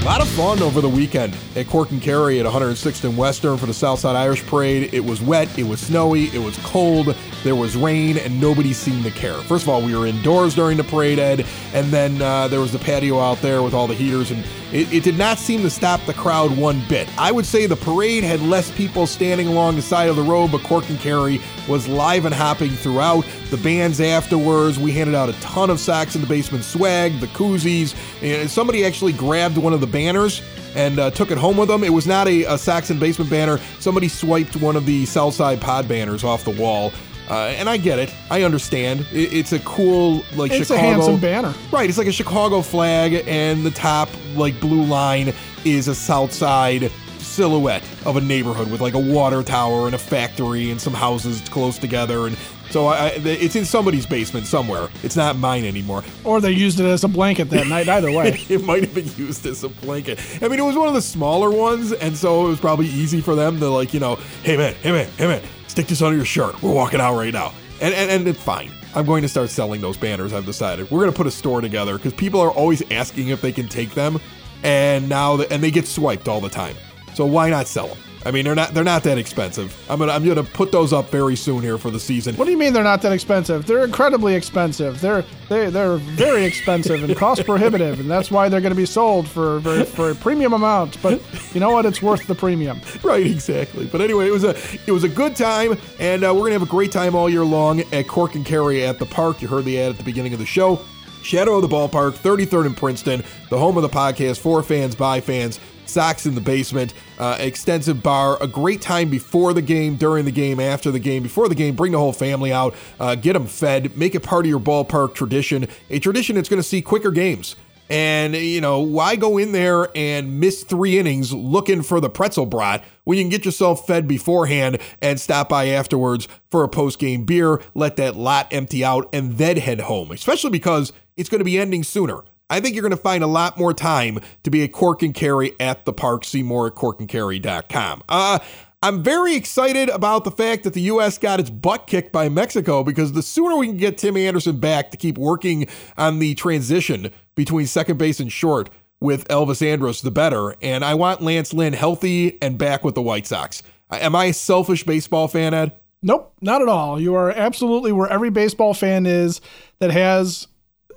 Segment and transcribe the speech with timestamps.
[0.00, 3.58] A lot of fun over the weekend at Cork and Kerry at 106th and Western
[3.58, 4.94] for the Southside Irish Parade.
[4.94, 9.04] It was wet, it was snowy, it was cold, there was rain, and nobody seemed
[9.04, 9.34] to care.
[9.34, 11.44] First of all, we were indoors during the parade, Ed,
[11.74, 14.42] and then uh, there was the patio out there with all the heaters, and
[14.72, 17.06] it, it did not seem to stop the crowd one bit.
[17.18, 20.50] I would say the parade had less people standing along the side of the road,
[20.50, 23.26] but Cork and Kerry was live and hopping throughout.
[23.50, 27.26] The bands afterwards, we handed out a ton of Sox in the Basement swag, the
[27.28, 30.40] koozies, and somebody actually grabbed one of the banners
[30.76, 31.82] and uh, took it home with them.
[31.82, 33.58] It was not a, a Sox in Basement banner.
[33.80, 36.92] Somebody swiped one of the Southside Pod banners off the wall.
[37.28, 38.12] Uh, and I get it.
[38.30, 39.00] I understand.
[39.12, 41.54] It, it's a cool like It's Chicago a handsome banner.
[41.72, 45.32] Right, it's like a Chicago flag, and the top like blue line
[45.64, 49.98] is a South Side silhouette of a neighborhood with like a water tower and a
[49.98, 52.36] factory and some houses close together, and
[52.70, 54.88] so I, I, it's in somebody's basement somewhere.
[55.02, 56.04] It's not mine anymore.
[56.24, 57.88] Or they used it as a blanket that night.
[57.88, 58.38] Either way.
[58.50, 60.18] It might have been used as a blanket.
[60.42, 63.20] I mean, it was one of the smaller ones, and so it was probably easy
[63.20, 66.16] for them to like, you know, hey man, hey man, hey man, stick this under
[66.16, 66.60] your shirt.
[66.62, 68.72] We're walking out right now, and and, and it's fine.
[68.94, 70.32] I'm going to start selling those banners.
[70.32, 73.40] I've decided we're going to put a store together because people are always asking if
[73.40, 74.20] they can take them,
[74.62, 76.76] and now the, and they get swiped all the time.
[77.14, 77.98] So why not sell them?
[78.24, 79.74] I mean, they're not they're not that expensive.
[79.88, 82.36] I'm gonna I'm gonna put those up very soon here for the season.
[82.36, 83.66] What do you mean they're not that expensive?
[83.66, 85.00] They're incredibly expensive.
[85.00, 88.84] They're they they're very expensive and cost prohibitive, and that's why they're going to be
[88.86, 91.00] sold for, for for a premium amount.
[91.00, 91.22] But
[91.54, 91.86] you know what?
[91.86, 92.80] It's worth the premium.
[93.02, 93.86] Right, exactly.
[93.86, 94.50] But anyway, it was a
[94.86, 97.44] it was a good time, and uh, we're gonna have a great time all year
[97.44, 99.40] long at Cork and Kerry at the park.
[99.40, 100.80] You heard the ad at the beginning of the show.
[101.22, 105.20] Shadow of the Ballpark, 33rd in Princeton, the home of the podcast for fans by
[105.20, 105.60] fans.
[105.90, 110.30] Sox in the basement, uh, extensive bar, a great time before the game, during the
[110.30, 111.74] game, after the game, before the game.
[111.74, 115.14] Bring the whole family out, uh, get them fed, make it part of your ballpark
[115.14, 117.56] tradition, a tradition that's going to see quicker games.
[117.90, 122.46] And, you know, why go in there and miss three innings looking for the pretzel
[122.46, 127.00] brat when you can get yourself fed beforehand and stop by afterwards for a post
[127.00, 131.40] game beer, let that lot empty out, and then head home, especially because it's going
[131.40, 132.22] to be ending sooner.
[132.50, 135.14] I think you're going to find a lot more time to be at Cork and
[135.14, 136.24] Kerry at the park.
[136.24, 138.02] See more at corkandkerry.com.
[138.08, 138.40] Uh,
[138.82, 141.18] I'm very excited about the fact that the U.S.
[141.18, 144.90] got its butt kicked by Mexico because the sooner we can get Tim Anderson back
[144.90, 150.10] to keep working on the transition between second base and short with Elvis Andrus, the
[150.10, 150.56] better.
[150.62, 153.62] And I want Lance Lynn healthy and back with the White Sox.
[153.90, 155.72] Am I a selfish baseball fan, Ed?
[156.02, 156.98] Nope, not at all.
[156.98, 159.40] You are absolutely where every baseball fan is
[159.78, 160.46] that has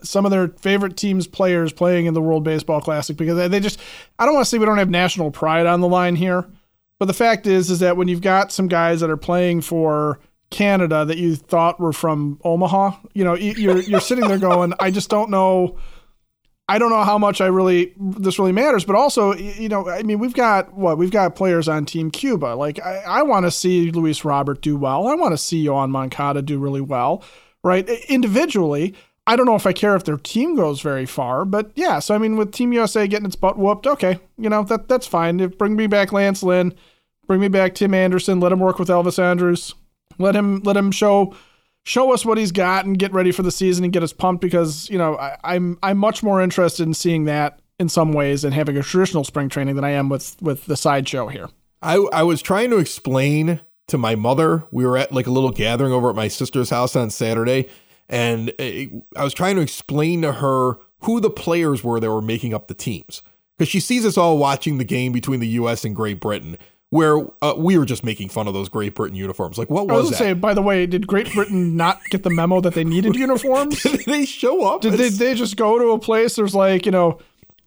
[0.04, 3.80] some of their favorite teams' players playing in the World Baseball Classic because they just
[4.20, 6.46] I don't want to say we don't have national pride on the line here,
[7.00, 10.20] but the fact is is that when you've got some guys that are playing for
[10.50, 14.92] Canada that you thought were from Omaha, you know, you're you're sitting there going, I
[14.92, 15.78] just don't know
[16.70, 20.02] I don't know how much I really this really matters, but also, you know, I
[20.04, 22.56] mean, we've got what we've got players on Team Cuba.
[22.56, 25.08] Like, I, I want to see Luis Robert do well.
[25.08, 27.24] I want to see Yoan Moncada do really well,
[27.64, 27.88] right?
[28.08, 28.96] Individually,
[29.26, 32.00] I don't know if I care if their team goes very far, but yeah.
[32.00, 35.08] So I mean, with Team USA getting its butt whooped, okay, you know that that's
[35.08, 35.40] fine.
[35.40, 36.74] If, bring me back Lance Lynn,
[37.26, 38.42] bring me back Tim Anderson.
[38.42, 39.74] Let him work with Elvis Andrus.
[40.18, 41.34] Let him let him show
[41.84, 44.42] show us what he's got and get ready for the season and get us pumped
[44.42, 48.44] because you know I, I'm I'm much more interested in seeing that in some ways
[48.44, 51.50] and having a traditional spring training than I am with with the sideshow here.
[51.82, 54.66] I I was trying to explain to my mother.
[54.70, 57.70] We were at like a little gathering over at my sister's house on Saturday
[58.10, 62.54] and I was trying to explain to her who the players were that were making
[62.54, 63.22] up the teams
[63.58, 65.86] because she sees us all watching the game between the U.S.
[65.86, 66.58] and Great Britain.
[66.90, 69.58] Where uh, we were just making fun of those Great Britain uniforms.
[69.58, 70.18] Like, what was, I was that?
[70.18, 73.82] Say, by the way, did Great Britain not get the memo that they needed uniforms?
[73.82, 74.82] did they show up?
[74.82, 76.36] Did they, they just go to a place?
[76.36, 77.18] There's like you know,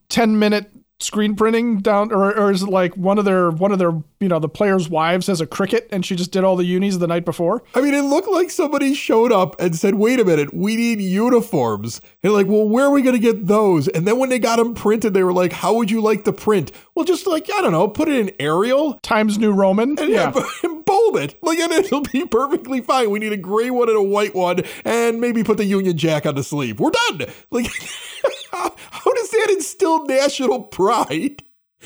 [0.08, 3.78] ten minute screen printing down or, or is it like one of their one of
[3.78, 6.64] their you know the players wives has a Cricut and she just did all the
[6.64, 7.62] unis the night before?
[7.74, 11.00] I mean it looked like somebody showed up and said wait a minute we need
[11.00, 11.98] uniforms.
[11.98, 13.88] And they're like well where are we going to get those?
[13.88, 16.32] And then when they got them printed they were like how would you like the
[16.32, 16.72] print?
[16.94, 18.94] Well just like i don't know put it in arial.
[19.02, 19.98] Times new roman?
[19.98, 20.32] And yeah,
[20.62, 21.38] and bold it.
[21.42, 23.10] Like and it'll be perfectly fine.
[23.10, 26.24] We need a gray one and a white one and maybe put the union jack
[26.24, 26.80] on the sleeve.
[26.80, 27.26] We're done!
[27.50, 27.66] Like
[28.52, 31.42] how does that instill national pride?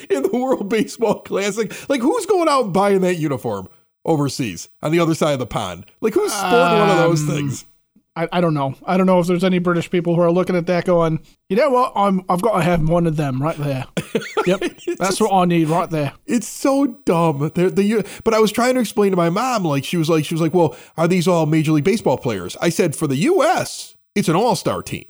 [0.09, 1.89] in the World Baseball Classic.
[1.89, 3.69] Like, who's going out and buying that uniform
[4.05, 5.87] overseas on the other side of the pond?
[6.01, 7.67] Like, who's sporting um, one of those um, things?
[8.17, 8.75] I, I don't know.
[8.85, 11.57] I don't know if there's any British people who are looking at that going, you
[11.57, 11.93] know what?
[11.95, 13.87] I'm I've got to have one of them right there.
[14.47, 16.13] yep, that's just, what I need right there.
[16.27, 17.53] It's so dumb.
[17.55, 20.25] They're, they, but I was trying to explain to my mom, like she was like
[20.25, 22.56] she was like, well, are these all Major League Baseball players?
[22.61, 25.06] I said for the U.S., it's an All Star team.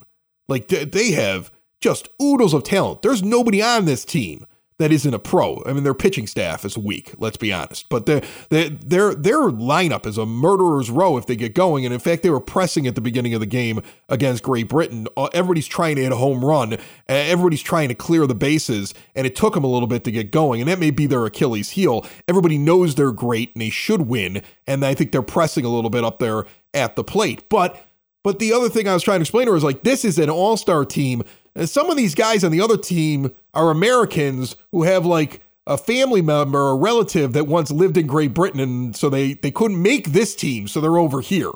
[0.51, 1.51] Like they have
[1.81, 3.03] just oodles of talent.
[3.03, 4.45] There's nobody on this team
[4.81, 5.63] that isn't a pro.
[5.67, 7.13] I mean, their pitching staff is weak.
[7.19, 11.55] Let's be honest, but their their their lineup is a murderer's row if they get
[11.55, 11.85] going.
[11.85, 15.07] And in fact, they were pressing at the beginning of the game against Great Britain.
[15.19, 16.79] Uh, everybody's trying to hit a home run.
[17.07, 20.31] Everybody's trying to clear the bases, and it took them a little bit to get
[20.31, 20.63] going.
[20.63, 22.07] And that may be their Achilles heel.
[22.27, 24.43] Everybody knows they're great and they should win.
[24.67, 27.79] And I think they're pressing a little bit up there at the plate, but.
[28.23, 30.19] But the other thing I was trying to explain to her is like, this is
[30.19, 31.23] an all star team.
[31.55, 35.79] And some of these guys on the other team are Americans who have like a
[35.79, 38.61] family member or relative that once lived in Great Britain.
[38.61, 40.69] And so they, they couldn't make this team.
[40.69, 41.51] So they're over here.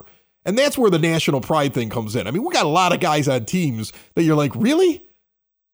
[0.46, 2.26] And that's where the national pride thing comes in.
[2.26, 5.02] I mean, we got a lot of guys on teams that you're like, really?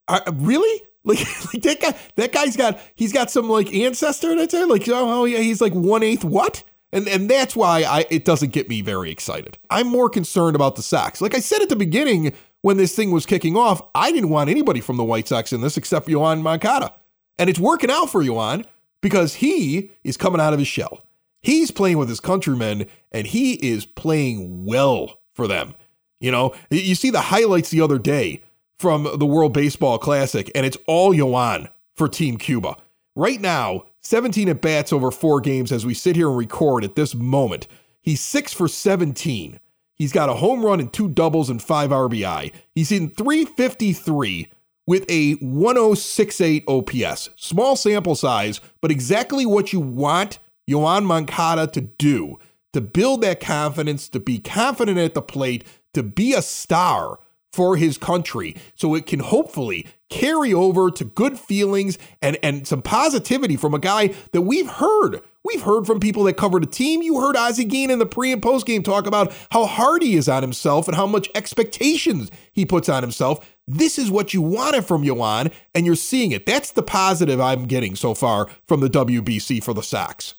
[0.08, 0.82] Uh, really?
[1.02, 1.20] Like,
[1.54, 4.66] like that guy, that guy's got, he's got some like ancestor that's there.
[4.66, 6.62] Like, oh, oh yeah, he's like one eighth what?
[6.92, 9.58] And and that's why I it doesn't get me very excited.
[9.70, 11.20] I'm more concerned about the Sox.
[11.20, 12.32] Like I said at the beginning
[12.62, 15.60] when this thing was kicking off, I didn't want anybody from the White Sox in
[15.60, 16.92] this except Yoan Moncada.
[17.38, 18.66] And it's working out for Yoan
[19.00, 21.00] because he is coming out of his shell.
[21.42, 25.74] He's playing with his countrymen and he is playing well for them.
[26.20, 28.42] You know, you see the highlights the other day
[28.78, 32.76] from the World Baseball Classic, and it's all Yoan for Team Cuba.
[33.16, 36.96] Right now, 17 at bats over four games as we sit here and record at
[36.96, 37.66] this moment.
[38.00, 39.60] He's six for 17.
[39.94, 42.52] He's got a home run and two doubles and five RBI.
[42.74, 44.50] He's in 353
[44.86, 47.30] with a 1068 OPS.
[47.36, 50.38] Small sample size, but exactly what you want
[50.68, 52.38] Yoan Moncada to do
[52.72, 57.18] to build that confidence, to be confident at the plate, to be a star
[57.52, 62.82] for his country so it can hopefully carry over to good feelings and, and some
[62.82, 65.20] positivity from a guy that we've heard.
[65.42, 67.00] We've heard from people that covered a team.
[67.00, 70.16] You heard Ozzie Guillen in the pre and post game talk about how hard he
[70.16, 73.56] is on himself and how much expectations he puts on himself.
[73.66, 76.44] This is what you wanted from Yoan, and you're seeing it.
[76.44, 80.34] That's the positive I'm getting so far from the WBC for the Sox.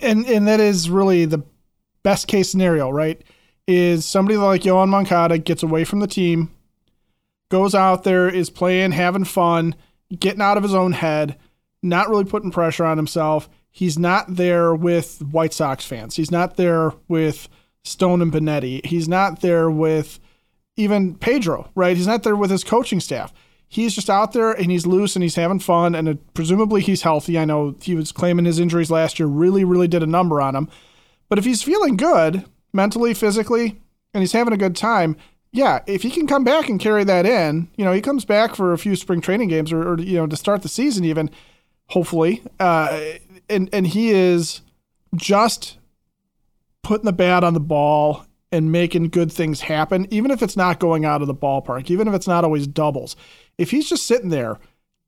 [0.00, 1.44] And and that is really the
[2.02, 3.22] best case scenario, right?
[3.66, 6.50] Is somebody like Yoan Moncada gets away from the team,
[7.50, 9.74] goes out there, is playing, having fun,
[10.18, 11.38] getting out of his own head,
[11.82, 13.48] not really putting pressure on himself.
[13.70, 16.16] He's not there with White Sox fans.
[16.16, 17.48] He's not there with
[17.84, 18.84] Stone and Benetti.
[18.84, 20.20] He's not there with
[20.76, 21.96] even Pedro, right?
[21.96, 23.32] He's not there with his coaching staff.
[23.68, 27.02] He's just out there and he's loose and he's having fun and uh, presumably he's
[27.02, 27.38] healthy.
[27.38, 30.54] I know he was claiming his injuries last year really, really did a number on
[30.54, 30.68] him.
[31.30, 33.80] But if he's feeling good, mentally, physically,
[34.14, 35.16] and he's having a good time,
[35.52, 38.56] yeah, if he can come back and carry that in, you know, he comes back
[38.56, 41.30] for a few spring training games or, or you know, to start the season even,
[41.88, 43.00] hopefully, uh,
[43.50, 44.62] and and he is
[45.14, 45.78] just
[46.82, 50.80] putting the bat on the ball and making good things happen, even if it's not
[50.80, 53.14] going out of the ballpark, even if it's not always doubles.
[53.58, 54.58] If he's just sitting there,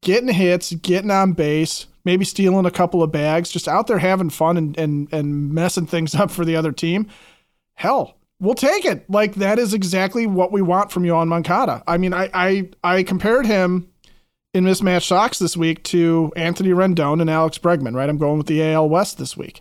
[0.02, 4.28] getting hits, getting on base, maybe stealing a couple of bags, just out there having
[4.28, 7.06] fun and and and messing things up for the other team,
[7.74, 9.08] hell, we'll take it.
[9.10, 11.82] Like that is exactly what we want from Yoan Moncada.
[11.86, 13.88] I mean, I I, I compared him
[14.54, 18.08] in mismatched socks this week to Anthony Rendon and Alex Bregman, right?
[18.08, 19.60] I'm going with the AL West this week.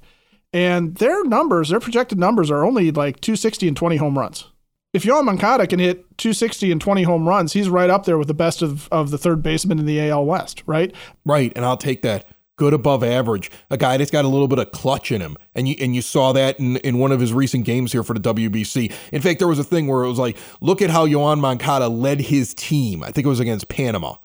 [0.54, 4.46] And their numbers, their projected numbers are only like 260 and 20 home runs.
[4.94, 8.28] If Yoan Moncada can hit 260 and 20 home runs, he's right up there with
[8.28, 10.94] the best of, of the third baseman in the AL West, right?
[11.26, 11.52] Right.
[11.56, 14.72] And I'll take that good above average, a guy that's got a little bit of
[14.72, 15.36] clutch in him.
[15.56, 18.14] And you and you saw that in, in one of his recent games here for
[18.14, 18.94] the WBC.
[19.12, 21.88] In fact, there was a thing where it was like, look at how Yoan Moncada
[21.88, 23.04] led his team.
[23.04, 24.16] I think it was against Panama.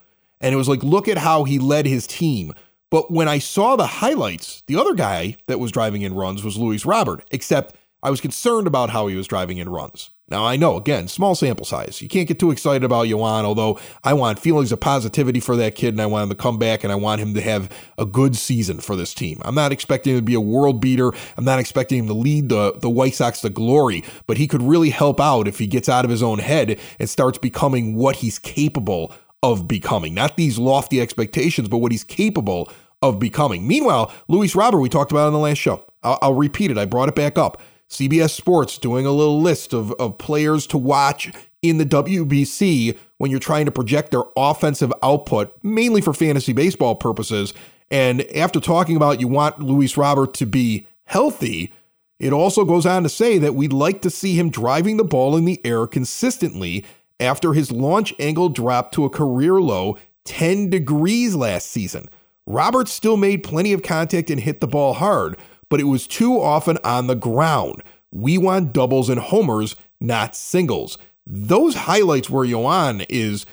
[0.40, 2.52] And it was like, look at how he led his team.
[2.90, 6.56] But when I saw the highlights, the other guy that was driving in runs was
[6.56, 10.11] Luis Robert, except I was concerned about how he was driving in runs.
[10.30, 12.02] Now, I know, again, small sample size.
[12.02, 15.75] You can't get too excited about Yoan, although I want feelings of positivity for that
[15.75, 18.04] kid and I want him to come back and I want him to have a
[18.04, 19.40] good season for this team.
[19.42, 21.12] I'm not expecting him to be a world beater.
[21.37, 24.62] I'm not expecting him to lead the, the White Sox to glory, but he could
[24.62, 28.16] really help out if he gets out of his own head and starts becoming what
[28.16, 30.14] he's capable of becoming.
[30.14, 32.70] Not these lofty expectations, but what he's capable
[33.02, 33.66] of becoming.
[33.66, 35.85] Meanwhile, Luis Robert, we talked about on the last show.
[36.02, 36.78] I'll, I'll repeat it.
[36.78, 37.61] I brought it back up.
[37.88, 43.30] CBS Sports doing a little list of, of players to watch in the WBC when
[43.30, 47.54] you're trying to project their offensive output, mainly for fantasy baseball purposes.
[47.90, 51.73] And after talking about you want Luis Robert to be healthy,
[52.21, 55.37] it also goes on to say that we'd like to see him driving the ball
[55.37, 56.85] in the air consistently
[57.21, 62.09] after his launch angle dropped to a career low 10 degrees last season.
[62.47, 65.37] Roberts still made plenty of contact and hit the ball hard,
[65.68, 67.82] but it was too often on the ground.
[68.10, 70.98] We want doubles and homers, not singles.
[71.26, 73.44] Those highlights where Yoan is,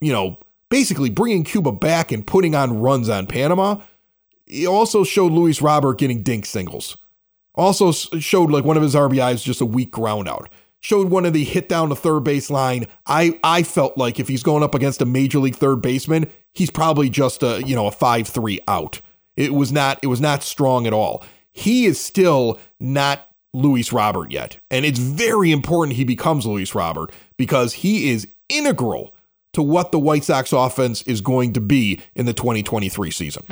[0.00, 3.80] you know, basically bringing Cuba back and putting on runs on Panama.
[4.46, 6.96] It also showed Luis Robert getting dink singles.
[7.54, 10.48] Also showed like one of his RBIs just a weak ground out.
[10.80, 12.86] Showed one of the hit down the third base line.
[13.06, 16.70] I I felt like if he's going up against a major league third baseman, he's
[16.70, 19.00] probably just a you know a five three out.
[19.36, 21.24] It was not it was not strong at all.
[21.54, 27.12] He is still not Luis Robert yet, and it's very important he becomes Luis Robert
[27.38, 29.14] because he is integral
[29.52, 33.44] to what the White Sox offense is going to be in the 2023 season.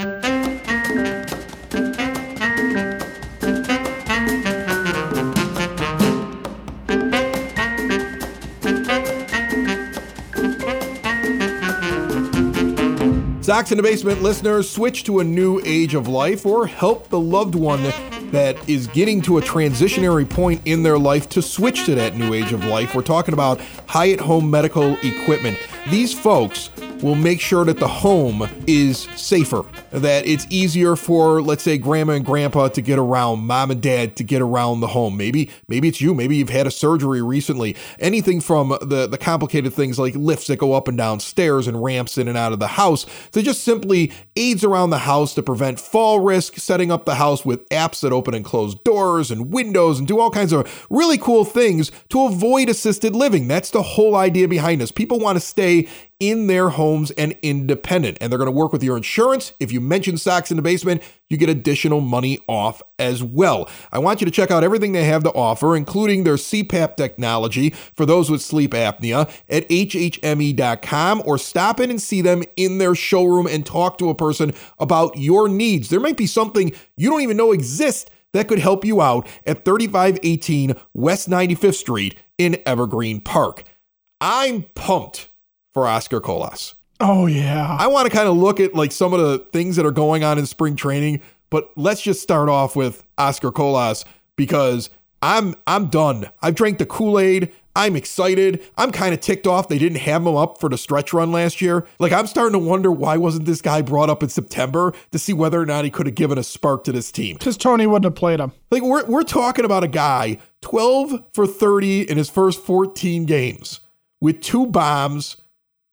[13.43, 17.19] Sox in the Basement listeners, switch to a new age of life or help the
[17.19, 17.83] loved one
[18.31, 22.33] that is getting to a transitionary point in their life to switch to that new
[22.33, 22.95] age of life.
[22.95, 25.57] We're talking about Hyatt Home Medical Equipment.
[25.89, 26.69] These folks
[27.01, 32.13] will make sure that the home is safer, that it's easier for, let's say, grandma
[32.13, 35.17] and grandpa to get around, mom and dad to get around the home.
[35.17, 36.13] Maybe, maybe it's you.
[36.13, 37.75] Maybe you've had a surgery recently.
[37.99, 41.83] Anything from the, the complicated things like lifts that go up and down stairs and
[41.83, 45.43] ramps in and out of the house to just simply aids around the house to
[45.43, 49.51] prevent fall risk, setting up the house with apps that open and close doors and
[49.51, 53.49] windows and do all kinds of really cool things to avoid assisted living.
[53.49, 54.91] That's the whole idea behind this.
[54.91, 55.72] People want to stay
[56.19, 58.17] in their homes and independent.
[58.21, 59.53] And they're going to work with your insurance.
[59.59, 63.69] If you mention Sox in the Basement, you get additional money off as well.
[63.91, 67.71] I want you to check out everything they have to offer, including their CPAP technology
[67.95, 72.95] for those with sleep apnea at hhme.com or stop in and see them in their
[72.95, 75.89] showroom and talk to a person about your needs.
[75.89, 79.65] There might be something you don't even know exists that could help you out at
[79.65, 83.63] 3518 West 95th Street in Evergreen Park.
[84.19, 85.29] I'm pumped
[85.73, 86.75] for Oscar Colas.
[86.99, 87.75] Oh yeah.
[87.79, 90.23] I want to kind of look at like some of the things that are going
[90.23, 94.89] on in spring training, but let's just start off with Oscar Colas because
[95.21, 96.29] I'm I'm done.
[96.41, 97.51] I've drank the Kool-Aid.
[97.75, 98.63] I'm excited.
[98.77, 101.59] I'm kind of ticked off they didn't have him up for the stretch run last
[101.59, 101.87] year.
[101.97, 105.33] Like I'm starting to wonder why wasn't this guy brought up in September to see
[105.33, 107.35] whether or not he could have given a spark to this team.
[107.37, 108.51] Because Tony wouldn't have played him.
[108.69, 113.79] Like we're we're talking about a guy 12 for 30 in his first 14 games
[114.21, 115.37] with two bombs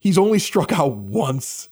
[0.00, 1.68] He's only struck out once.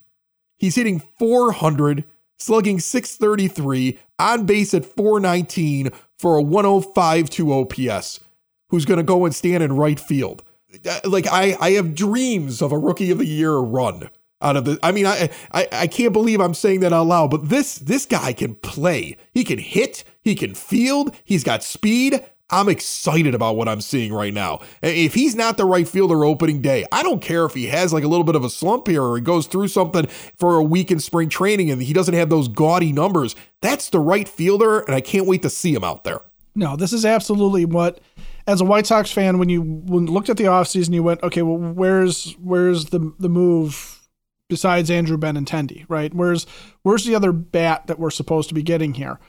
[0.58, 2.04] He's hitting 400,
[2.36, 8.20] slugging 633, on base at 419 for a 105 OPS.
[8.68, 10.42] Who's going to go and stand in right field?
[10.88, 14.10] Uh, like I, I have dreams of a rookie of the year run
[14.42, 14.78] out of the.
[14.82, 18.04] I mean, I, I, I can't believe I'm saying that out loud, but this, this
[18.04, 19.16] guy can play.
[19.32, 20.04] He can hit.
[20.20, 21.14] He can field.
[21.24, 22.22] He's got speed.
[22.50, 24.60] I'm excited about what I'm seeing right now.
[24.82, 28.04] If he's not the right fielder opening day, I don't care if he has like
[28.04, 30.90] a little bit of a slump here or he goes through something for a week
[30.90, 33.36] in spring training and he doesn't have those gaudy numbers.
[33.60, 36.20] That's the right fielder, and I can't wait to see him out there.
[36.54, 38.00] No, this is absolutely what
[38.48, 41.42] as a White Sox fan, when you when looked at the offseason, you went, okay,
[41.42, 44.08] well, where's where's the the move
[44.48, 46.12] besides Andrew Benintendi, right?
[46.14, 46.46] Where's
[46.82, 49.20] where's the other bat that we're supposed to be getting here?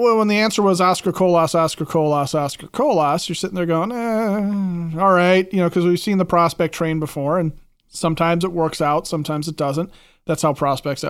[0.00, 3.92] Well, when the answer was Oscar Colas, Oscar Colas, Oscar Colas, you're sitting there going,
[3.92, 7.52] eh, all right, you know, because we've seen the prospect train before, and
[7.88, 9.90] sometimes it works out, sometimes it doesn't.
[10.26, 11.04] That's how prospects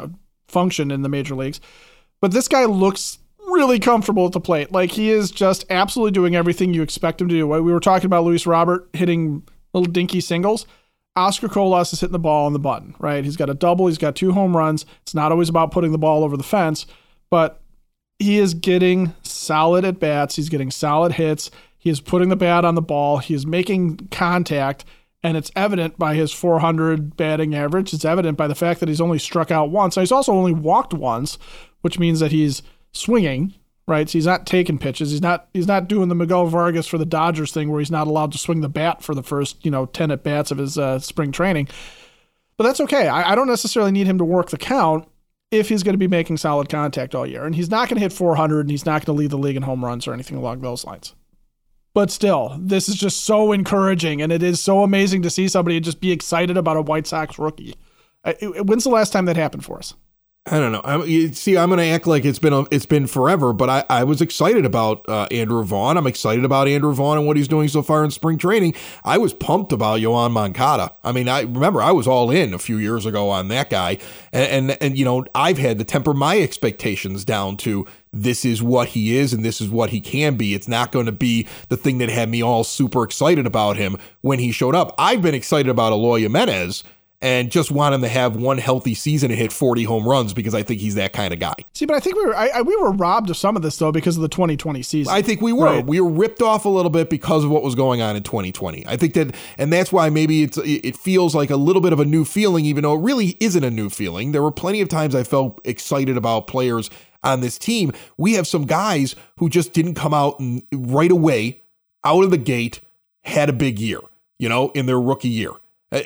[0.48, 1.60] function in the major leagues.
[2.20, 4.72] But this guy looks really comfortable at the plate.
[4.72, 7.46] Like he is just absolutely doing everything you expect him to do.
[7.46, 10.66] We were talking about Luis Robert hitting little dinky singles.
[11.16, 13.24] Oscar Colas is hitting the ball on the button, right?
[13.24, 14.84] He's got a double, he's got two home runs.
[15.02, 16.86] It's not always about putting the ball over the fence,
[17.30, 17.60] but
[18.18, 20.36] he is getting solid at bats.
[20.36, 21.50] He's getting solid hits.
[21.78, 23.18] He is putting the bat on the ball.
[23.18, 24.84] He is making contact,
[25.22, 27.92] and it's evident by his 400 batting average.
[27.92, 29.96] It's evident by the fact that he's only struck out once.
[29.96, 31.38] Now, he's also only walked once,
[31.82, 33.54] which means that he's swinging.
[33.86, 35.10] Right, so he's not taking pitches.
[35.10, 35.46] He's not.
[35.52, 38.38] He's not doing the Miguel Vargas for the Dodgers thing, where he's not allowed to
[38.38, 41.32] swing the bat for the first, you know, ten at bats of his uh, spring
[41.32, 41.68] training.
[42.56, 43.08] But that's okay.
[43.08, 45.06] I, I don't necessarily need him to work the count
[45.58, 47.44] if he's going to be making solid contact all year.
[47.44, 49.56] And he's not going to hit 400 and he's not going to lead the league
[49.56, 51.14] in home runs or anything along those lines.
[51.94, 55.78] but still, this is just so encouraging, and it is so amazing to see somebody
[55.78, 57.76] just be excited about a White Sox rookie.
[58.42, 59.94] When's the last time that happened for us?
[60.46, 60.82] I don't know.
[60.84, 63.84] I, see, I'm going to act like it's been a, it's been forever, but I,
[63.88, 65.96] I was excited about uh, Andrew Vaughn.
[65.96, 68.74] I'm excited about Andrew Vaughn and what he's doing so far in spring training.
[69.04, 70.94] I was pumped about Yoan Moncada.
[71.02, 73.96] I mean, I remember I was all in a few years ago on that guy,
[74.34, 78.62] and, and and you know I've had to temper my expectations down to this is
[78.62, 80.52] what he is and this is what he can be.
[80.52, 83.96] It's not going to be the thing that had me all super excited about him
[84.20, 84.94] when he showed up.
[84.98, 86.84] I've been excited about Eloy Jimenez
[87.24, 90.54] and just want him to have one healthy season and hit 40 home runs because
[90.54, 91.54] I think he's that kind of guy.
[91.72, 93.78] See, but I think we were I, I, we were robbed of some of this
[93.78, 95.10] though because of the 2020 season.
[95.10, 95.64] I think we were.
[95.64, 95.86] Right.
[95.86, 98.86] We were ripped off a little bit because of what was going on in 2020.
[98.86, 102.00] I think that, and that's why maybe it's it feels like a little bit of
[102.00, 104.32] a new feeling, even though it really isn't a new feeling.
[104.32, 106.90] There were plenty of times I felt excited about players
[107.22, 107.92] on this team.
[108.18, 111.62] We have some guys who just didn't come out and right away,
[112.04, 112.80] out of the gate,
[113.22, 114.00] had a big year.
[114.38, 115.52] You know, in their rookie year.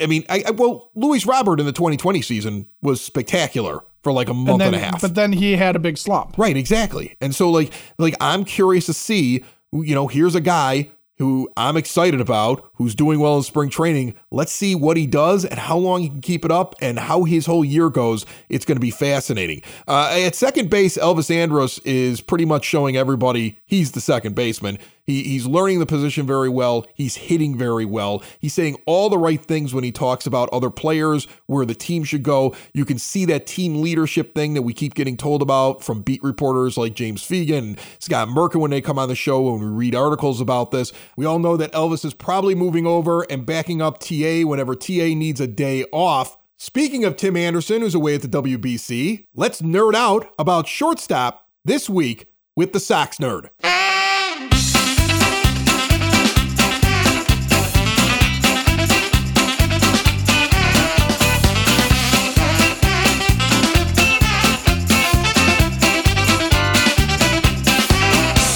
[0.00, 4.28] I mean, I, I, well, Luis Robert in the 2020 season was spectacular for like
[4.28, 5.00] a month and, then, and a half.
[5.00, 6.36] But then he had a big slump.
[6.38, 7.16] Right, exactly.
[7.20, 11.76] And so like like I'm curious to see, you know, here's a guy who I'm
[11.76, 14.14] excited about, who's doing well in spring training.
[14.30, 17.24] Let's see what he does and how long he can keep it up and how
[17.24, 18.24] his whole year goes.
[18.48, 19.62] It's going to be fascinating.
[19.88, 24.78] Uh, at second base, Elvis Andrus is pretty much showing everybody he's the second baseman.
[25.08, 26.86] He, he's learning the position very well.
[26.92, 28.22] He's hitting very well.
[28.40, 32.04] He's saying all the right things when he talks about other players, where the team
[32.04, 32.54] should go.
[32.74, 36.22] You can see that team leadership thing that we keep getting told about from beat
[36.22, 39.66] reporters like James Fegan and Scott Merkin when they come on the show when we
[39.66, 40.92] read articles about this.
[41.16, 45.14] We all know that Elvis is probably moving over and backing up TA whenever TA
[45.14, 46.36] needs a day off.
[46.58, 51.88] Speaking of Tim Anderson, who's away at the WBC, let's nerd out about shortstop this
[51.88, 53.48] week with the Sox Nerd.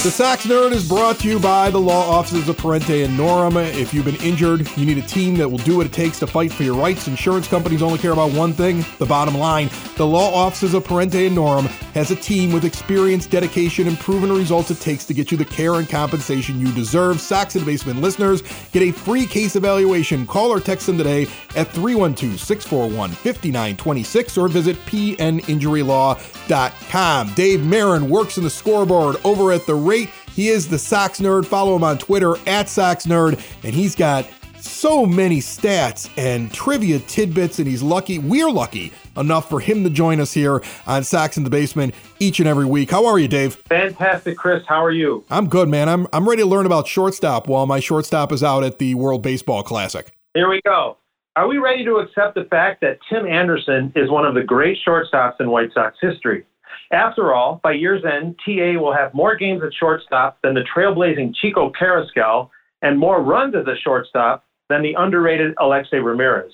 [0.03, 3.55] The Sox Nerd is brought to you by the law offices of Parente and Norem.
[3.73, 6.27] If you've been injured, you need a team that will do what it takes to
[6.27, 7.07] fight for your rights.
[7.07, 9.69] Insurance companies only care about one thing the bottom line.
[9.95, 14.29] The law offices of Parente and Norem has a team with experience, dedication, and proven
[14.29, 17.21] results it takes to get you the care and compensation you deserve.
[17.21, 20.27] Sox and Basement listeners get a free case evaluation.
[20.27, 27.33] Call or text them today at 312 641 5926 or visit pninjurylaw.com.
[27.35, 30.02] Dave Marran works in the scoreboard over at the great.
[30.35, 31.45] He is the Sox Nerd.
[31.45, 34.25] Follow him on Twitter at Sox Nerd, and he's got
[34.59, 38.19] so many stats and trivia tidbits, and he's lucky.
[38.19, 42.39] We're lucky enough for him to join us here on Sox in the Basement each
[42.39, 42.89] and every week.
[42.89, 43.55] How are you, Dave?
[43.67, 44.63] Fantastic, Chris.
[44.67, 45.23] How are you?
[45.29, 45.89] I'm good, man.
[45.89, 49.21] I'm I'm ready to learn about shortstop while my shortstop is out at the World
[49.21, 50.11] Baseball Classic.
[50.33, 50.97] Here we go.
[51.35, 54.77] Are we ready to accept the fact that Tim Anderson is one of the great
[54.87, 56.45] shortstops in White Sox history?
[56.91, 61.35] After all, by year's end, TA will have more games at shortstop than the trailblazing
[61.35, 62.49] Chico Carrasquel
[62.81, 66.51] and more runs as a shortstop than the underrated Alexei Ramirez.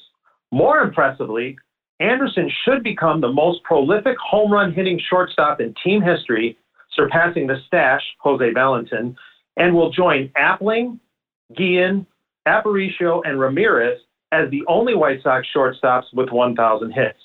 [0.52, 1.58] More impressively,
[2.00, 6.58] Anderson should become the most prolific home run hitting shortstop in team history,
[6.96, 9.16] surpassing the stash, Jose Valentin,
[9.58, 11.00] and will join Appling,
[11.58, 12.06] Guillen,
[12.48, 14.00] Aparicio, and Ramirez
[14.32, 17.20] as the only White Sox shortstops with 1,000 hits.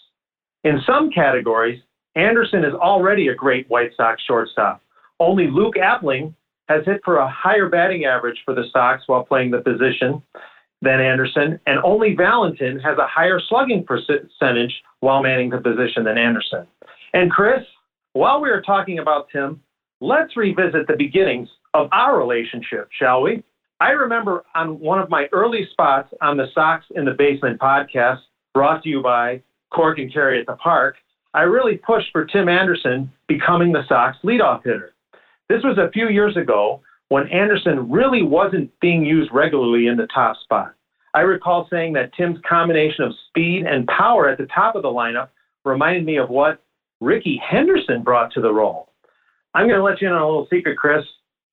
[0.65, 1.81] In some categories,
[2.15, 4.81] Anderson is already a great White Sox shortstop.
[5.21, 6.35] Only Luke Appling
[6.69, 10.23] has hit for a higher batting average for the Sox while playing the position
[10.81, 16.19] than Anderson, and only Valentin has a higher slugging percentage while manning the position than
[16.19, 16.67] Anderson.
[17.13, 17.63] And Chris,
[18.13, 19.61] while we are talking about Tim,
[20.01, 23.43] let's revisit the beginnings of our relationship, shall we?
[23.81, 28.21] I remember on one of my early spots on the Sox in the Basement podcast,
[28.53, 30.97] brought to you by Cork and Kerry at the Park,
[31.35, 34.95] I really pushed for Tim Anderson becoming the Sox leadoff hitter.
[35.49, 40.07] This was a few years ago when Anderson really wasn't being used regularly in the
[40.07, 40.75] top spot.
[41.13, 44.89] I recall saying that Tim's combination of speed and power at the top of the
[44.89, 45.29] lineup
[45.65, 46.63] reminded me of what
[47.01, 48.91] Rickey Henderson brought to the role.
[49.55, 51.05] I'm going to let you in on a little secret, Chris.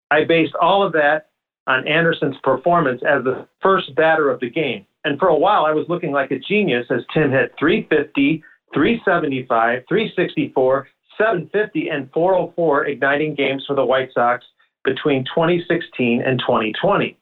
[0.10, 1.30] I based all of that
[1.68, 4.86] on Anderson's performance as the first batter of the game.
[5.06, 9.84] And for a while, I was looking like a genius as Tim hit 350, 375,
[9.88, 14.46] 364, 750, and 404 igniting games for the White Sox
[14.84, 17.18] between 2016 and 2020.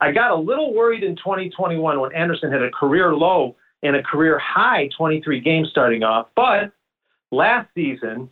[0.00, 4.02] I got a little worried in 2021 when Anderson had a career low and a
[4.02, 6.72] career high 23 games starting off, but
[7.30, 8.28] last season,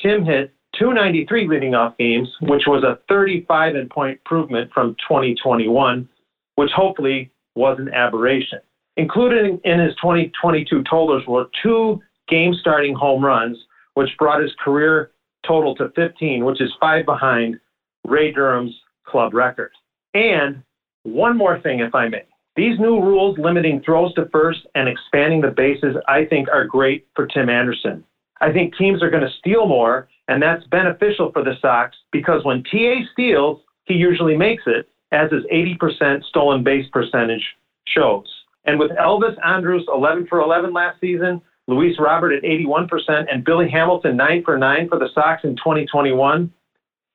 [0.00, 6.08] Tim hit 293 leading off games, which was a 35 point improvement from 2021,
[6.56, 8.60] which hopefully was an aberration.
[8.96, 13.58] Included in his 2022 totals were two game starting home runs,
[13.94, 15.10] which brought his career
[15.46, 17.58] total to 15, which is five behind
[18.06, 19.72] Ray Durham's club record.
[20.14, 20.62] And
[21.02, 22.24] one more thing, if I may.
[22.56, 27.06] These new rules limiting throws to first and expanding the bases, I think, are great
[27.16, 28.04] for Tim Anderson.
[28.40, 32.44] I think teams are going to steal more, and that's beneficial for the Sox because
[32.44, 37.44] when TA steals, he usually makes it, as his 80% stolen base percentage
[37.86, 38.26] shows.
[38.64, 42.88] And with Elvis Andrus 11 for 11 last season, Luis Robert at 81%,
[43.30, 46.52] and Billy Hamilton 9 for 9 for the Sox in 2021,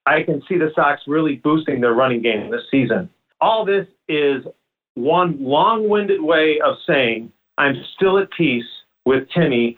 [0.05, 3.09] I can see the Sox really boosting their running game this season.
[3.41, 4.43] All this is
[4.95, 8.65] one long winded way of saying I'm still at peace
[9.05, 9.77] with Timmy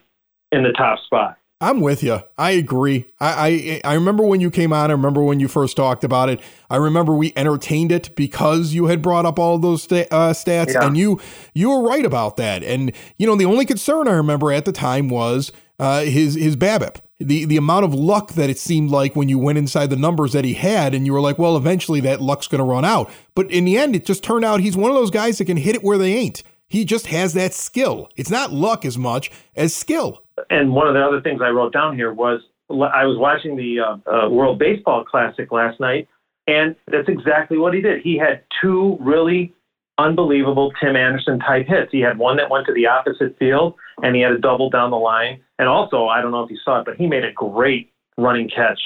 [0.51, 1.37] in the top spot.
[1.61, 2.23] I'm with you.
[2.39, 3.05] I agree.
[3.19, 4.89] I, I, I remember when you came on.
[4.89, 6.41] I remember when you first talked about it.
[6.71, 10.73] I remember we entertained it because you had brought up all those sta- uh, stats,
[10.73, 10.83] yeah.
[10.83, 11.21] and you
[11.53, 12.63] you were right about that.
[12.63, 16.55] And you know, the only concern I remember at the time was uh, his his
[16.55, 16.95] BABIP.
[17.19, 20.33] The the amount of luck that it seemed like when you went inside the numbers
[20.33, 23.11] that he had, and you were like, well, eventually that luck's going to run out.
[23.35, 25.57] But in the end, it just turned out he's one of those guys that can
[25.57, 26.41] hit it where they ain't.
[26.67, 28.09] He just has that skill.
[28.15, 31.73] It's not luck as much as skill and one of the other things I wrote
[31.73, 36.07] down here was I was watching the uh, uh, World Baseball Classic last night,
[36.47, 38.01] and that's exactly what he did.
[38.01, 39.53] He had two really
[39.97, 41.91] unbelievable Tim Anderson type hits.
[41.91, 44.91] He had one that went to the opposite field, and he had a double down
[44.91, 45.41] the line.
[45.59, 48.49] And also, I don't know if you saw it, but he made a great running
[48.49, 48.79] catch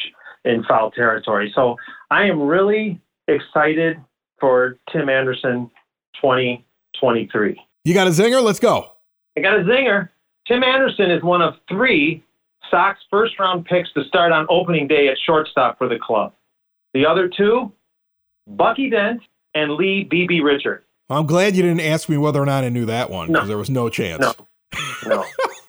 [0.43, 1.51] in foul territory.
[1.55, 1.77] So
[2.11, 3.97] I am really excited
[4.39, 5.69] for Tim Anderson
[6.21, 7.59] 2023.
[7.83, 8.43] You got a zinger?
[8.43, 8.91] Let's go.
[9.37, 10.09] I got a zinger.
[10.47, 12.23] Tim Anderson is one of three
[12.69, 16.33] Sox first round picks to start on opening day at shortstop for the club.
[16.93, 17.71] The other two,
[18.47, 19.21] Bucky Dent
[19.53, 20.41] and Lee B.B.
[20.41, 20.83] Richard.
[21.09, 23.47] I'm glad you didn't ask me whether or not I knew that one because no.
[23.47, 24.21] there was no chance.
[24.21, 24.33] No.
[25.05, 25.25] No.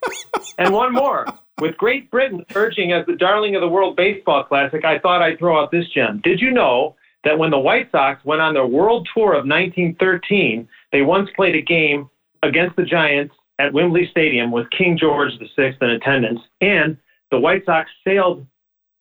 [0.58, 1.26] and one more.
[1.60, 5.38] With Great Britain emerging as the darling of the World Baseball Classic, I thought I'd
[5.38, 6.20] throw out this gem.
[6.22, 10.68] Did you know that when the White Sox went on their world tour of 1913,
[10.92, 12.10] they once played a game
[12.42, 16.96] against the Giants at Wembley Stadium with King George VI in attendance, and
[17.30, 18.46] the White Sox sailed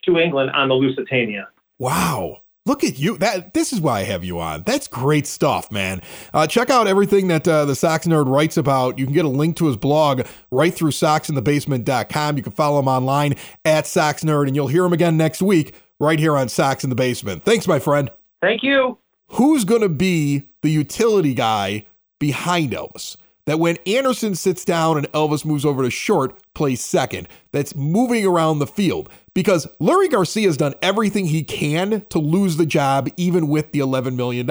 [0.05, 1.47] to England on the Lusitania.
[1.79, 2.41] Wow.
[2.67, 3.17] Look at you.
[3.19, 4.63] That this is why I have you on.
[4.63, 6.01] That's great stuff, man.
[6.33, 8.97] Uh, check out everything that uh, the Sox Nerd writes about.
[8.97, 12.37] You can get a link to his blog right through soxinthebasement.com.
[12.37, 15.75] You can follow him online at Sox Nerd, and you'll hear him again next week
[15.99, 17.43] right here on Sox in the Basement.
[17.43, 18.09] Thanks, my friend.
[18.41, 18.97] Thank you.
[19.29, 21.85] Who's going to be the utility guy
[22.19, 23.15] behind Elvis?
[23.45, 27.27] That when Anderson sits down and Elvis moves over to short, plays second.
[27.51, 32.57] That's moving around the field because Leury Garcia has done everything he can to lose
[32.57, 34.49] the job, even with the $11 million.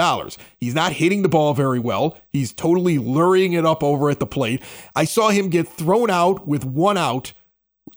[0.60, 2.16] He's not hitting the ball very well.
[2.32, 4.62] He's totally luring it up over at the plate.
[4.94, 7.32] I saw him get thrown out with one out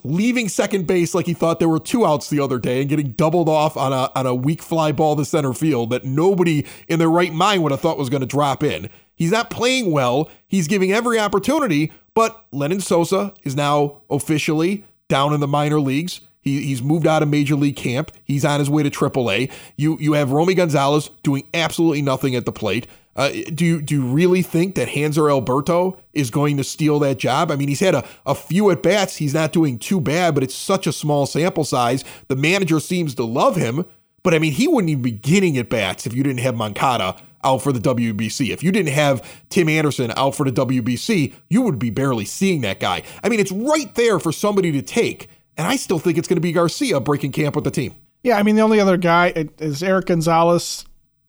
[0.04, 3.12] leaving second base like he thought there were two outs the other day and getting
[3.12, 7.00] doubled off on a on a weak fly ball to center field that nobody in
[7.00, 8.90] their right mind would have thought was going to drop in.
[9.18, 10.30] He's not playing well.
[10.48, 16.22] He's giving every opportunity, but Lenyn Sosa is now officially down in the minor leagues.
[16.40, 18.12] He, he's moved out of major league camp.
[18.24, 19.52] He's on his way to AAA.
[19.76, 22.88] You you have Romy Gonzalez doing absolutely nothing at the plate.
[23.18, 27.18] Uh, do you do you really think that Hanser Alberto is going to steal that
[27.18, 27.50] job?
[27.50, 29.18] I mean, he's had a, a few at bats.
[29.18, 32.04] He's not doing too bad, but it's such a small sample size.
[32.28, 33.86] The manager seems to love him,
[34.22, 37.16] but I mean, he wouldn't even be getting at bats if you didn't have Moncada
[37.48, 38.50] out for the WBC.
[38.50, 42.62] If you didn't have Tim Anderson out for the WBC, you would be barely seeing
[42.62, 43.04] that guy.
[43.24, 45.30] I mean, it's right there for somebody to take.
[45.56, 47.96] And I still think it's going to be Garcia breaking camp with the team.
[48.24, 50.86] Yeah, I mean, the only other guy is Erik Gonzalez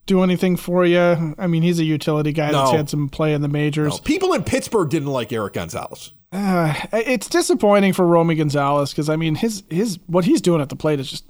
[0.07, 1.35] do anything for you.
[1.39, 2.65] I mean, he's a utility guy no.
[2.65, 3.95] that's had some play in the majors.
[3.95, 3.99] No.
[3.99, 6.13] People in Pittsburgh didn't like Erik Gonzalez.
[6.33, 10.69] Uh, it's disappointing for Romy Gonzalez because I mean his his what he's doing at
[10.69, 11.25] the plate is just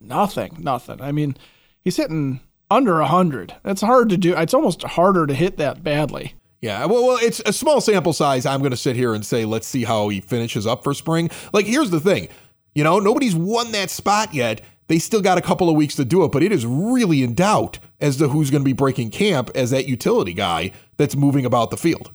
[0.00, 1.00] nothing, nothing.
[1.00, 1.36] I mean,
[1.80, 3.54] he's hitting under hundred.
[3.64, 4.34] It's hard to do.
[4.36, 6.34] It's almost harder to hit that badly.
[6.60, 8.46] Yeah, well, well, it's a small sample size.
[8.46, 11.30] I'm going to sit here and say, let's see how he finishes up for spring.
[11.52, 12.28] Like, here's the thing,
[12.74, 14.62] you know, nobody's won that spot yet.
[14.88, 17.34] They still got a couple of weeks to do it, but it is really in
[17.34, 21.44] doubt as to who's going to be breaking camp as that utility guy that's moving
[21.44, 22.10] about the field.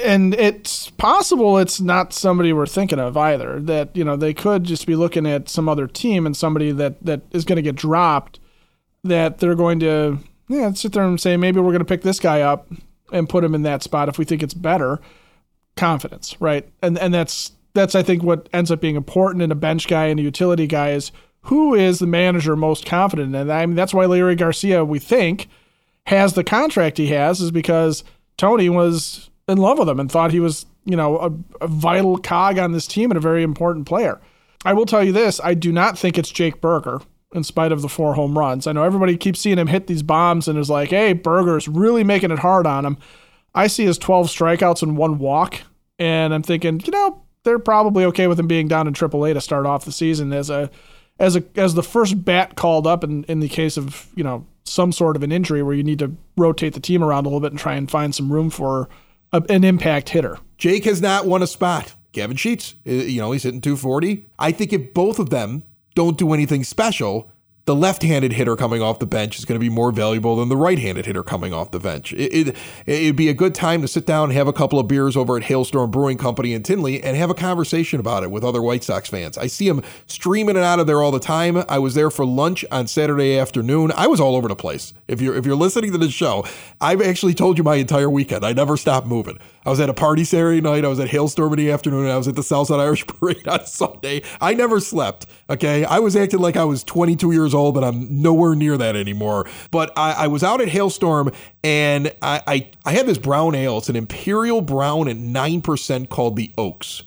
[0.00, 3.60] And it's possible it's not somebody we're thinking of either.
[3.60, 7.02] That you know they could just be looking at some other team and somebody that
[7.04, 8.40] that is going to get dropped.
[9.04, 12.20] That they're going to yeah sit there and say maybe we're going to pick this
[12.20, 12.68] guy up
[13.12, 15.00] and put him in that spot if we think it's better.
[15.76, 16.68] Confidence, right?
[16.82, 20.06] And and that's that's I think what ends up being important in a bench guy
[20.06, 23.50] and a utility guy is who is the manager most confident in?
[23.50, 25.48] I mean, that's why Leury Garcia, we think,
[26.06, 28.04] has the contract he has, is because
[28.36, 32.18] Tony was in love with him and thought he was, you know, a, a vital
[32.18, 34.20] cog on this team and a very important player.
[34.64, 37.00] I will tell you this: I do not think it's Jake Burger
[37.32, 38.66] in spite of the four home runs.
[38.66, 42.04] I know everybody keeps seeing him hit these bombs and is like, hey, Burger's really
[42.04, 42.98] making it hard on him.
[43.54, 45.60] I see his 12 strikeouts and one walk,
[45.98, 49.40] and I'm thinking, you know, they're probably okay with him being down in AAA to
[49.40, 50.70] start off the season as a
[51.18, 54.46] as a as the first bat called up in, in the case of, you know,
[54.64, 57.40] some sort of an injury where you need to rotate the team around a little
[57.40, 58.88] bit and try and find some room for
[59.32, 60.38] a, an impact hitter.
[60.58, 61.94] Jake has not won a spot.
[62.12, 64.26] Gavin Sheets, uh, you know, he's hitting 240.
[64.38, 65.62] I think if both of them
[66.00, 67.30] don't do anything special,
[67.66, 70.56] the left-handed hitter coming off the bench is going to be more valuable than the
[70.56, 72.14] right-handed hitter coming off the bench.
[72.14, 74.88] It, it, it'd be a good time to sit down and have a couple of
[74.88, 78.44] beers over at Hailstorm Brewing Company in Tinley and have a conversation about it with
[78.44, 79.36] other White Sox fans.
[79.36, 81.62] I see them streaming it out of there all the time.
[81.68, 83.92] I was there for lunch on Saturday afternoon.
[83.94, 84.94] I was all over the place.
[85.06, 86.46] If you're if you're listening to this show,
[86.80, 88.42] I've actually told you my entire weekend.
[88.44, 89.38] I never stopped moving.
[89.64, 90.84] I was at a party Saturday night.
[90.84, 92.08] I was at Hailstorm in the afternoon.
[92.08, 94.22] I was at the Southside Irish Parade on Sunday.
[94.40, 95.26] I never slept.
[95.48, 98.96] Okay, I was acting like I was 22 years old, but I'm nowhere near that
[98.96, 99.46] anymore.
[99.70, 103.78] But I, I was out at Hailstorm, and I, I I had this brown ale.
[103.78, 107.02] It's an Imperial Brown at nine percent called the Oaks.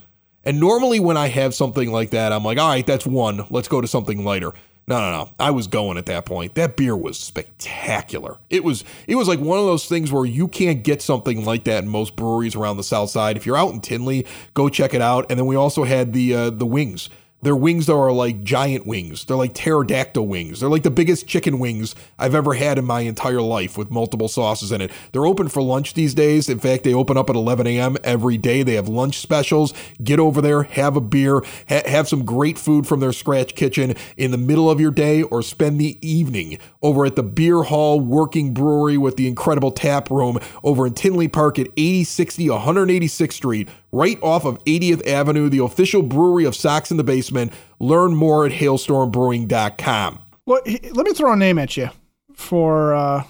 [0.46, 3.46] And normally when I have something like that, I'm like, all right, that's one.
[3.50, 4.52] Let's go to something lighter.
[4.86, 5.30] No, no, no.
[5.40, 6.56] I was going at that point.
[6.56, 8.38] That beer was spectacular.
[8.50, 11.64] It was it was like one of those things where you can't get something like
[11.66, 13.38] that in most breweries around the south side.
[13.38, 15.26] If you're out in Tinley, go check it out.
[15.30, 17.10] And then we also had the uh, the wings.
[17.44, 19.26] Their wings though are like giant wings.
[19.26, 20.62] They're like pterodactyl wings.
[20.62, 24.30] They're like the biggest chicken wings I've ever had in my entire life with multiple
[24.30, 24.92] sauces in it.
[25.12, 26.48] They're open for lunch these days.
[26.48, 27.98] In fact, they open up at 11 a.m.
[28.04, 28.64] every day.
[28.64, 29.74] They have lunch specials.
[30.02, 33.96] Get over there, have a beer, ha- have some great food from their scratch kitchen
[34.16, 38.00] in the middle of your day, or spend the evening over at the Beer Hall
[38.00, 43.70] Working Brewery with the incredible tap room over in Tinley Park at 8060 186th Street
[43.94, 47.54] right off of 80th Avenue, the official brewery of Sox in the Basement.
[47.80, 50.20] Learn more at hailstormbrewing.com.
[50.46, 51.90] Well, let me throw a name at you
[52.34, 53.24] for uh,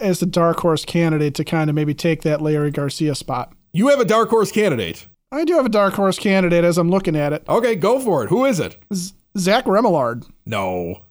[0.00, 3.52] as the dark horse candidate to kind of maybe take that Leury Garcia spot.
[3.72, 5.06] You have a dark horse candidate.
[5.30, 7.44] I do have a dark horse candidate as I'm looking at it.
[7.48, 8.28] Okay, go for it.
[8.28, 8.80] Who is it?
[8.92, 10.24] Z- Zach Remillard.
[10.46, 11.02] No.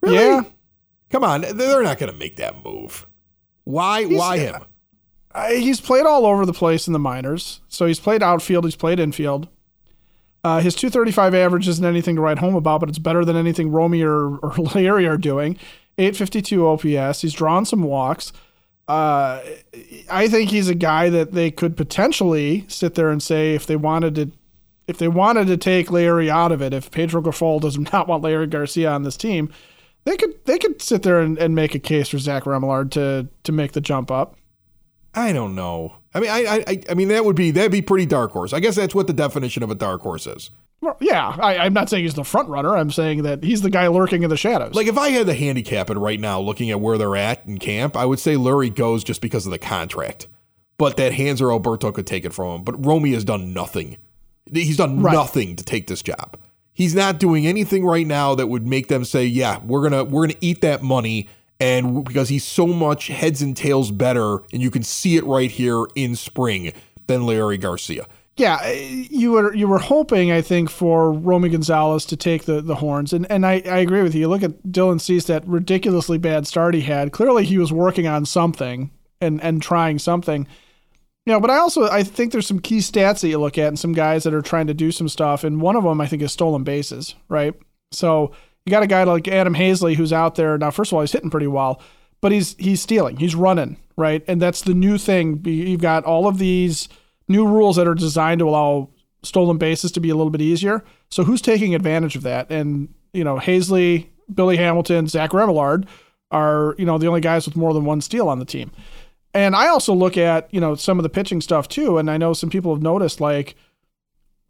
[0.00, 0.16] Really?
[0.16, 0.42] Yeah.
[1.10, 3.06] Come on, they're not going to make that move.
[3.64, 4.04] Why?
[4.04, 4.56] He's- why him?
[5.34, 7.60] Uh, he's played all over the place in the minors.
[7.68, 9.48] So he's played outfield, he's played infield.
[10.44, 13.70] Uh, his 235 average isn't anything to write home about, but it's better than anything
[13.70, 15.56] Romy or, or Leury are doing.
[15.98, 17.22] 852 OPS.
[17.22, 18.32] He's drawn some walks.
[18.86, 19.42] Uh,
[20.10, 23.76] I think he's a guy that they could potentially sit there and say if they
[23.76, 24.30] wanted to,
[24.86, 28.22] if they wanted to take Leury out of it, if Pedro Grifol does not want
[28.22, 29.52] Leury Garcia on this team,
[30.04, 33.28] they could they could sit there and, and make a case for Zach Remillard to
[33.42, 34.37] to make the jump up.
[35.14, 35.94] I don't know.
[36.14, 38.52] I mean, I, I, I mean, that would be that'd be pretty dark horse.
[38.52, 40.50] I guess that's what the definition of a dark horse is.
[40.80, 42.76] Well, yeah, I, I'm not saying he's the front runner.
[42.76, 44.74] I'm saying that he's the guy lurking in the shadows.
[44.74, 47.58] Like if I had the handicap it right now, looking at where they're at in
[47.58, 50.28] camp, I would say Leury goes just because of the contract.
[50.76, 52.62] But that Hanser Alberto could take it from him.
[52.64, 53.96] But Romy has done nothing.
[54.52, 55.12] He's done Right.
[55.12, 56.38] nothing to take this job.
[56.72, 60.28] He's not doing anything right now that would make them say, "Yeah, we're gonna we're
[60.28, 61.28] gonna eat that money."
[61.60, 65.50] And because he's so much heads and tails better, and you can see it right
[65.50, 66.72] here in spring
[67.08, 68.06] than Leury Garcia.
[68.36, 72.60] yeah, eh, you were you were hoping, I think, for Romy Gonzalez to take the,
[72.60, 74.20] the horns, and and I, I agree with you.
[74.22, 77.10] You look at Dylan Cease, that ridiculously bad start he had.
[77.10, 80.46] Clearly, he was working on something and and trying something.
[81.26, 83.68] You know, but I also I think there's some key stats that you look at
[83.68, 86.06] and some guys that are trying to do some stuff, and one of them I
[86.06, 87.54] think is stolen bases, right?
[87.90, 88.32] So
[88.68, 90.70] you got a guy like Adam Haseley who's out there now.
[90.70, 91.80] First of all, he's hitting pretty well,
[92.20, 94.22] but he's he's stealing, he's running, right?
[94.28, 95.42] And that's the new thing.
[95.46, 96.88] You've got all of these
[97.28, 98.90] new rules that are designed to allow
[99.22, 100.84] stolen bases to be a little bit easier.
[101.10, 102.50] So who's taking advantage of that?
[102.50, 105.88] And you know, Hazley, Billy Hamilton, Zach Remillard
[106.30, 108.70] are you know the only guys with more than one steal on the team.
[109.32, 112.18] And I also look at you know some of the pitching stuff too, and I
[112.18, 113.54] know some people have noticed like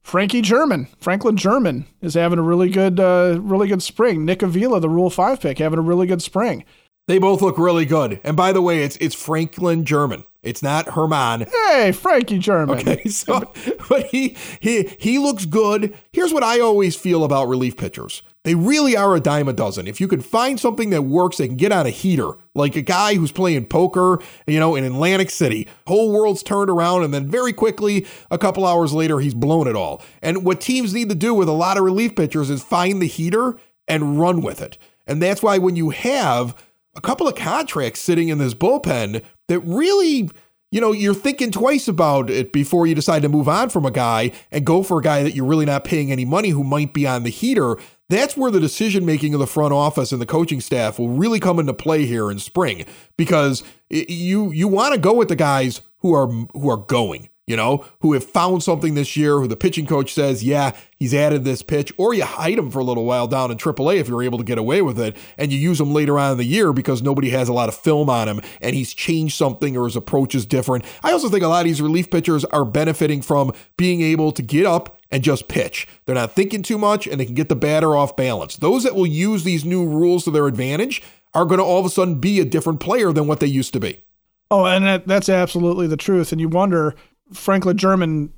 [0.09, 4.25] Frankie German, Franklin German is having a really good, uh, really good spring.
[4.25, 6.65] Nick Avila, the Rule Five pick, having a really good spring.
[7.09, 8.19] They both look really good.
[8.25, 10.25] And by the way, it's it's Franklin German.
[10.43, 11.47] It's not Herman.
[11.67, 12.79] Hey, Frankie German.
[12.79, 13.53] Okay, so
[13.91, 15.95] but he he he looks good.
[16.11, 18.23] Here's what I always feel about relief pitchers.
[18.49, 19.87] They really are a dime a dozen.
[19.87, 22.31] If you can find something that works, they can get on a heater.
[22.55, 25.69] Like a guy who's playing poker, you know, in Atlantic City.
[25.87, 29.77] Whole world's turned around, and then very quickly, a couple hours later, he's blown it
[29.77, 30.01] all.
[30.23, 33.07] And what teams need to do with a lot of relief pitchers is find the
[33.07, 34.79] heater and run with it.
[35.07, 36.57] And that's why when you have
[36.97, 40.31] a couple of contracts sitting in this bullpen that really,
[40.71, 43.91] you know, you're thinking twice about it before you decide to move on from a
[43.91, 46.95] guy and go for a guy that you're really not paying any money who might
[46.95, 47.77] be on the heater.
[48.11, 51.39] That's where the decision making of the front office and the coaching staff will really
[51.41, 55.83] come into play here in spring because you you want to go with the guys
[55.99, 59.57] who are who are going you know, who have found something this year, who the
[59.57, 63.07] pitching coach says, yeah, he's added this pitch, or you hide him for a little
[63.07, 65.81] while down in AAA if you're able to get away with it, and you use
[65.81, 68.43] him later on in the year because nobody has a lot of film on him
[68.61, 70.85] and he's changed something or his approach is different.
[71.03, 74.43] I also think a lot of these relief pitchers are benefiting from being able to
[74.43, 75.89] get up and just pitch.
[76.05, 78.57] They're not thinking too much and they can get the batter off balance.
[78.57, 81.87] Those that will use these new rules to their advantage are going to all of
[81.87, 84.05] a sudden be a different player than what they used to be.
[84.51, 86.33] Oh, and that, that's absolutely the truth.
[86.33, 86.95] And you wonder
[87.33, 88.33] Franklin German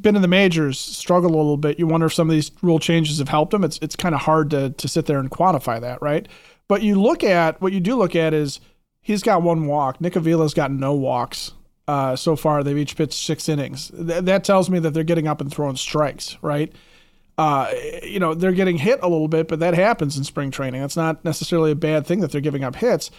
[0.00, 1.78] been in the majors, struggled a little bit.
[1.78, 3.64] You wonder if some of these rule changes have helped him.
[3.64, 6.28] It's it's kind of hard to to sit there and quantify that, right?
[6.68, 8.60] But you look at what you do look at is
[9.00, 10.00] he's got one walk.
[10.00, 11.52] Nick Avila's got no walks
[11.88, 12.62] uh, so far.
[12.62, 13.90] They've each pitched six innings.
[13.90, 16.72] Th- that tells me that they're getting up and throwing strikes, right?
[17.38, 17.70] Uh,
[18.02, 20.80] you know, they're getting hit a little bit, but that happens in spring training.
[20.80, 23.10] That's not necessarily a bad thing that they're giving up hits.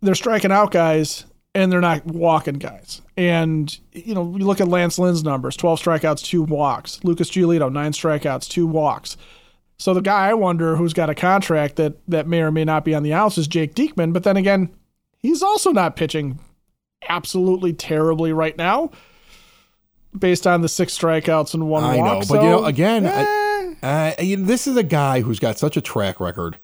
[0.00, 1.24] They're striking out guys
[1.56, 3.00] and they're not walking guys.
[3.16, 7.02] And you know, you look at Lance Lynn's numbers: twelve strikeouts, two walks.
[7.02, 9.16] Lucas Giolito, nine strikeouts, two walks.
[9.78, 12.84] So the guy I wonder who's got a contract that that may or may not
[12.84, 14.12] be on the outs is Jake Diekman.
[14.12, 14.68] But then again,
[15.18, 16.38] he's also not pitching
[17.08, 18.90] absolutely terribly right now,
[20.16, 22.06] based on the six strikeouts and one I walk.
[22.06, 25.22] know, but so, you know, again, eh, I, I, you know, this is a guy
[25.22, 26.58] who's got such a track record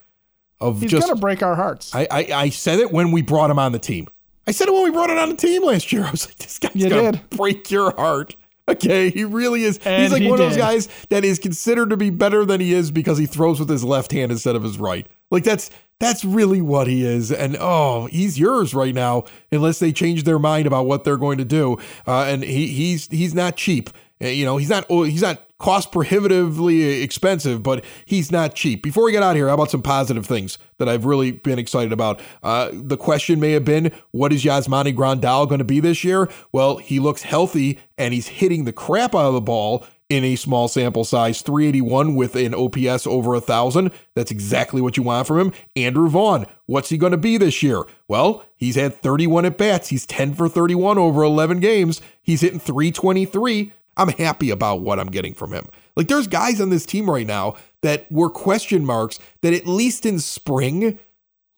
[0.61, 1.09] of he's just.
[1.09, 1.95] gonna break our hearts.
[1.95, 4.09] I, I I said it when we brought him on the team.
[4.47, 6.05] I said it when we brought it on the team last year.
[6.07, 7.31] I was like, this guy's You gonna did.
[7.31, 8.35] break your heart.
[8.69, 9.79] Okay, he really is.
[9.85, 12.61] And He's like he one of those guys that is considered to be better than
[12.61, 15.07] he is because he throws with his left hand instead of his right.
[15.33, 17.33] Like that's that's really what he is.
[17.33, 21.39] And oh, he's yours right now unless they change their mind about what they're going
[21.39, 21.77] to do.
[22.07, 23.91] Uh, and he he's he's not cheap.
[24.23, 28.83] Uh, You know, he's not oh, he's not cost prohibitively expensive, but he's not cheap.
[28.83, 31.61] Before we get out of here, how about some positive things that I've really been
[31.61, 32.21] excited about?
[32.43, 36.29] Uh, the question may have been, what is Yasmani Grandal going to be this year?
[36.51, 40.37] Well, he looks healthy and he's hitting the crap out of the ball in a
[40.37, 43.93] small sample size 381 with an OPS over a thousand.
[44.15, 45.53] That's exactly what you want from him.
[45.75, 47.85] Andrew Vaughn, what's he going to be this year?
[48.09, 49.89] Well, he's had 31 at bats.
[49.89, 52.03] He's 10 for 31 over 11 games.
[52.21, 53.73] He's hitting 323.
[53.97, 55.69] I'm happy about what I'm getting from him.
[55.97, 60.07] Like there's guys on this team right now that were question marks that at least
[60.07, 60.99] in spring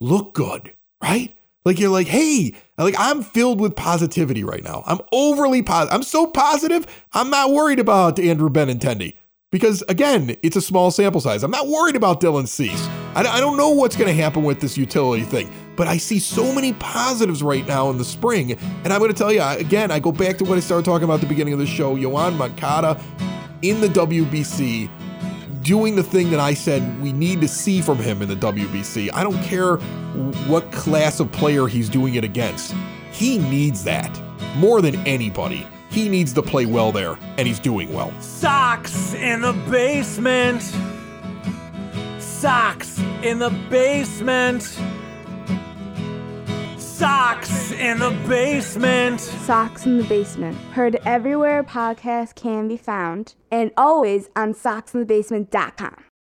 [0.01, 1.35] look good, right?
[1.63, 4.83] Like you're like, hey, like I'm filled with positivity right now.
[4.85, 5.95] I'm overly positive.
[5.95, 6.85] I'm so positive.
[7.13, 9.15] I'm not worried about Andrew Benintendi
[9.55, 11.41] because again, it's a small sample size.
[11.41, 12.89] I'm not worried about Dylan Cease.
[13.15, 16.53] I, don't know what's going to happen with this utility thing, but I see so
[16.53, 18.51] many positives right now in the spring.
[18.83, 21.05] And I'm going to tell you again, I go back to what I started talking
[21.05, 21.95] about at the beginning of the show.
[21.95, 23.01] Yoan Moncada
[23.61, 24.89] in the WBC
[25.61, 29.09] doing the thing that I said we need to see from him in the WBC.
[29.13, 29.77] I don't care
[30.49, 32.75] what class of player he's doing it against.
[33.13, 34.21] He needs that
[34.57, 35.65] more than anybody.
[35.95, 38.11] He needs to play well there, and he's doing well.
[38.19, 40.61] Sox in the basement.
[42.19, 44.63] Sox in the basement.
[46.77, 49.21] Sox in the basement.
[49.21, 50.57] Sox in the Basement.
[50.73, 56.04] Heard everywhere podcasts can be found and always on soxinthebasement.com.